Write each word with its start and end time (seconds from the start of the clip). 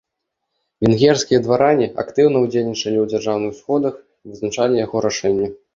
Венгерскія 0.85 1.39
дваране 1.47 1.87
актыўна 2.05 2.37
ўдзельнічалі 2.47 2.97
ў 3.03 3.13
дзяржаўных 3.13 3.53
сходах 3.61 3.93
і 4.27 4.35
вызначалі 4.35 4.85
яго 4.87 4.97
рашэнні. 5.11 5.47